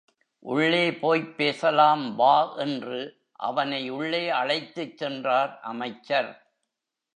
[0.45, 2.55] உள்ளே போய்ப் பேசலாம் வா
[2.55, 3.17] என்று
[3.31, 6.31] அவனை உள்ளே அழைத்துச் சென்றார் அமைச்சர்.